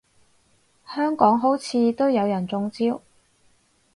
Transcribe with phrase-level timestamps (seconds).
[0.95, 3.03] 香港好似都有人中招